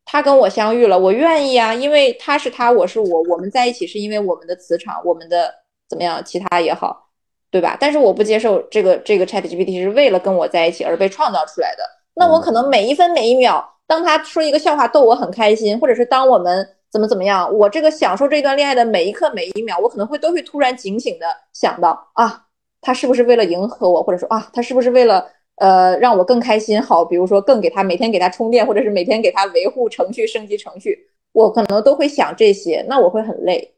[0.05, 5.51] 他跟我相遇了，我愿意啊，因为他是他，我是我，我们在一起是因为我们的磁场，我们的
[5.89, 7.09] 怎么样，其他也好，
[7.51, 7.77] 对吧？
[7.79, 11.83] 但是我不接受这个这个 ChatGPT 是为了跟我在一起而被创造出来的。
[12.15, 13.73] 那我可能每一分每一秒。
[13.87, 22.45] 当他说一个笑话逗我很开心，或者是当我们怎么怎么样，我这个享受这段恋爱的每一刻每一秒，我可能会都会突然警醒的想到啊，
[22.81, 26.81] 他是不是为了迎合我，或者说啊，他是不是为了呃让我更开心？
[26.81, 33.75] 好，比如说更给他每天给他充电，或者是每天给他维护程序升级程序，我可能都会想这些，那我会很累。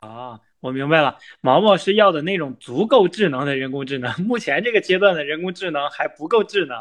[0.00, 6.76] 啊，我明白了，毛毛是要的那种足够智能的人工智能，目前这个阶段的人工智能还不够智能。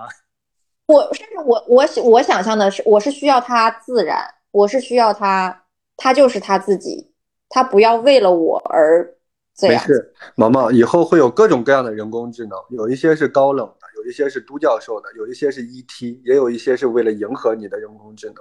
[0.87, 5.63] 我甚至我我我想象的是，我是需要它自然，我是需要它，
[5.97, 7.11] 它就是它自己，
[7.49, 9.15] 它不要为了我而
[9.55, 9.81] 这样。
[9.81, 18.35] 没事，毛毛，以后会有各种各样的人工智能，有一些是高冷的，有一些是都教授的，有一些是 ET，也有一些是为了迎合你的人工智能，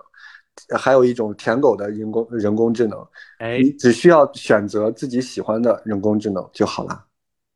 [0.78, 2.98] 还有一种舔狗的人工人工智能。
[3.38, 7.04] 哎，你只需要选择自己喜欢的人工智能就好了。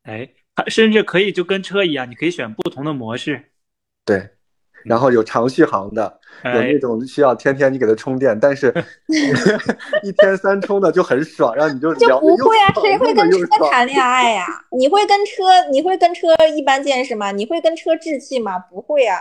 [0.03, 0.29] 哎，
[0.67, 3.51] 甚至可以就跟车一样，你可以选不同的模式。
[4.05, 4.29] 对。
[4.85, 8.73] 然后有长续航的，有那种需要天天你给它充电，但是
[10.03, 14.45] 一天三充的就很爽，然后你就就不会啊，谁会跟车谈恋爱呀？
[14.71, 17.33] 你会跟车你会跟车一般见识吗？
[17.33, 18.57] 你会跟车置气吗？
[18.57, 19.17] 不会啊。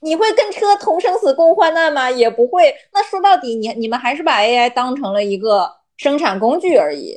[0.00, 2.10] 你会跟车同生死共患难吗？
[2.10, 2.74] 也不会。
[2.92, 7.16] 那说到底，你你们还是把 AI 当成了一个生产工具而已，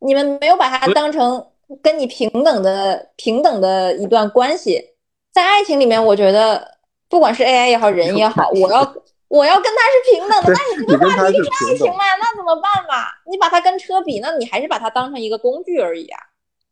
[0.00, 1.46] 你们没有把它当成
[1.82, 4.94] 跟你平等的平等的一段关系。
[5.32, 6.78] 在爱情里面，我觉得
[7.08, 8.94] 不管是 AI 也好，人也好，我要
[9.28, 10.52] 我要跟他是平等的。
[10.52, 12.04] 那你这个话题是爱情嘛？
[12.20, 13.06] 那怎么办嘛？
[13.30, 16.18] 你把它跟车比，那你还是把它当成一个工具而已啊。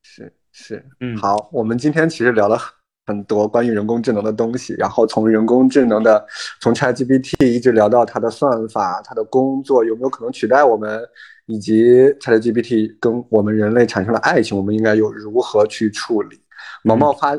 [0.02, 2.58] 是是，嗯，好，我们今天其实聊了
[3.07, 6.26] 很多关于人工智能的东西，然后从人工智能的
[6.61, 11.02] 从 ChatGPT 一直聊到它的算法、它的工作有没有可能取代我们，
[11.46, 16.40] 以及 ChatGPT 跟我们人类产生了爱情，我们应该有如何去处理？
[16.82, 17.38] 毛毛发。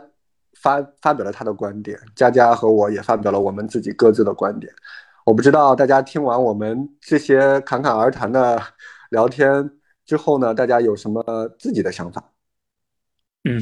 [0.60, 4.74] 发发表了他的观点，佳佳和我也发表了我们自己各自的观点。
[5.24, 8.60] 我不知道大家听完我们这些侃侃而谈的
[9.12, 9.70] 聊天
[10.04, 11.24] 之后呢，大家有什么
[11.60, 12.32] 自己的想法？
[13.48, 13.62] 嗯，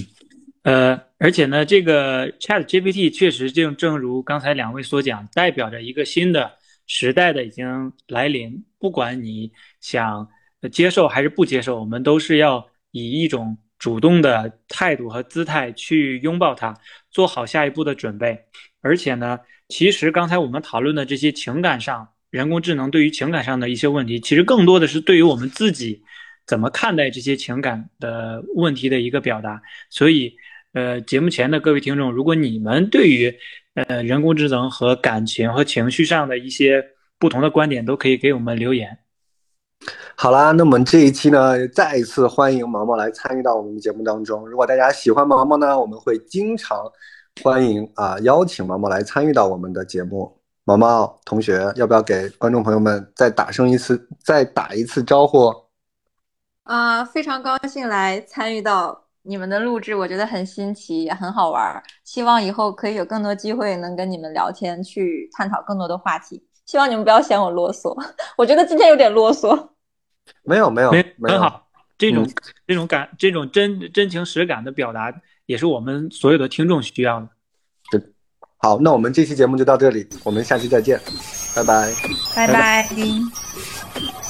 [0.66, 6.51] 呃，而且呢，这个 Chat GPT 确实就正如刚才两位所讲，代表着一个新的
[6.86, 8.66] 时代的已经来临。
[8.80, 10.28] 不管你想
[10.72, 13.57] 接受还是不接受，我们都是要以一种。
[13.78, 16.74] 主动的态度和姿态去拥抱它，
[17.11, 18.39] 做好下一步的准备。
[18.82, 19.38] 而且呢，
[19.68, 26.01] 其实刚才我们讨论的这些情感上，人工智能对于情感上的一些问题，其实更多的是对于我们自己
[26.47, 29.61] 怎么看待这些情感的问题的一个表达。
[29.89, 30.34] 所以，
[30.76, 33.34] 呃，节目前的各位听众，如果你们对于
[33.76, 36.84] 呃人工智能和感情和情绪上的一些
[37.17, 38.99] 不同的观点，都可以给我们留言。
[40.17, 44.45] 好啦，那么这一期呢，再一次欢迎毛毛来参与到我们的节目当中。
[44.49, 46.78] 如果大家喜欢毛毛呢，我们会经常
[47.41, 50.38] 欢迎啊，邀请毛毛来参与到我们的节目。
[50.65, 55.53] 毛毛同学，要不要给观众朋友们再打声一次，再打一次招呼？
[56.63, 61.82] 啊，非常高兴来参与到你们的录制，我觉得很新奇，也很好玩。
[62.03, 66.43] 希望以后可以有更多机会能跟你们聊天，去探讨更多的话题。
[66.65, 67.95] 希望你们不要嫌我啰嗦，
[68.38, 69.69] 我觉得今天有点啰嗦。
[70.43, 71.67] 没有没有没，很好。
[71.97, 72.28] 这种
[72.67, 75.13] 这种感，这种真真情实感的表达，
[75.45, 77.30] 也是我们所有的听众需要的。
[77.91, 78.01] 对，
[78.57, 80.99] 好，那我们这期节目就到这里，我们下期再见，
[81.55, 81.93] 拜拜，
[82.36, 84.24] 拜拜。